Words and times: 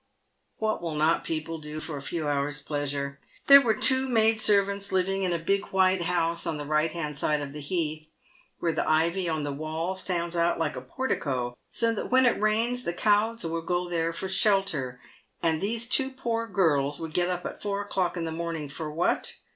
"What 0.57 0.81
will 0.81 0.95
not 0.95 1.23
people 1.23 1.59
do 1.59 1.79
for 1.79 1.95
a 1.95 2.01
few 2.01 2.27
hours' 2.27 2.59
pleasure? 2.63 3.19
There 3.45 3.61
were 3.61 3.75
two 3.75 4.09
maid 4.09 4.41
servants 4.41 4.91
living 4.91 5.21
in 5.21 5.31
a 5.31 5.37
big 5.37 5.65
white 5.67 6.01
house 6.05 6.47
on 6.47 6.57
the 6.57 6.65
right 6.65 6.89
hand 6.89 7.17
side 7.19 7.39
of 7.39 7.53
the 7.53 7.61
heath— 7.61 8.09
where 8.59 8.71
the 8.73 8.89
ivy 8.89 9.29
on 9.29 9.43
the 9.43 9.51
wall 9.53 9.93
stands 9.93 10.35
out 10.35 10.57
like 10.57 10.75
a 10.75 10.81
portico, 10.81 11.55
so 11.71 11.93
that 11.93 12.09
when 12.09 12.25
it 12.25 12.41
rains 12.41 12.83
the 12.83 12.93
cows 12.93 13.43
will 13.45 13.61
go 13.61 13.87
there 13.87 14.11
for 14.11 14.27
shelter— 14.27 14.99
and 15.43 15.61
these 15.61 15.87
two 15.87 16.09
poor 16.09 16.47
girls 16.47 16.99
would 16.99 17.13
get 17.13 17.29
up 17.29 17.45
at 17.45 17.61
four 17.61 17.79
o'clock 17.81 18.17
in 18.17 18.25
the 18.25 18.31
morning 18.31 18.69
for 18.69 18.91
what 18.91 19.33